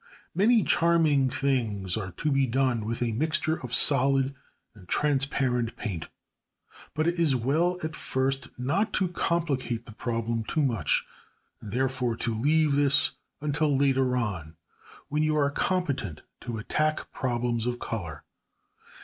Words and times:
Many 0.33 0.63
charming 0.63 1.29
things 1.29 1.95
are 1.95 2.09
to 2.13 2.31
be 2.31 2.47
done 2.47 2.85
with 2.85 3.03
a 3.03 3.11
mixture 3.11 3.57
of 3.61 3.71
solid 3.71 4.33
and 4.73 4.87
transparent 4.87 5.75
paint, 5.77 6.07
but 6.95 7.05
it 7.05 7.19
is 7.19 7.35
well 7.35 7.77
at 7.83 7.95
first 7.95 8.47
not 8.57 8.93
to 8.93 9.09
complicate 9.09 9.85
the 9.85 9.91
problem 9.91 10.43
too 10.43 10.63
much, 10.63 11.05
and 11.61 11.71
therefore 11.71 12.15
to 12.15 12.33
leave 12.33 12.71
this 12.71 13.11
until 13.41 13.77
later 13.77 14.17
on, 14.17 14.55
when 15.09 15.21
you 15.21 15.35
are 15.37 15.51
competent 15.51 16.21
to 16.39 16.57
attack 16.57 17.11
problems 17.11 17.67
of 17.67 17.77
colour. 17.77 18.23